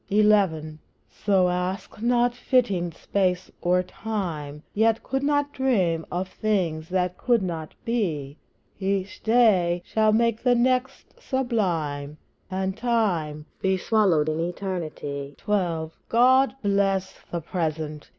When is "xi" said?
0.09-0.79